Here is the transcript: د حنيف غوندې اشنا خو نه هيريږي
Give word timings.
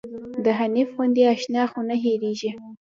د 0.43 0.45
حنيف 0.59 0.89
غوندې 0.95 1.23
اشنا 1.33 1.63
خو 1.71 1.79
نه 1.89 1.95
هيريږي 2.03 2.51